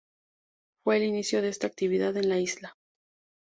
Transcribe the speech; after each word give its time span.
Fue 0.83 0.97
el 0.97 1.03
inicio 1.03 1.43
de 1.43 1.49
esta 1.49 1.67
actividad 1.67 2.17
en 2.17 2.27
la 2.29 2.39
isla. 2.39 2.75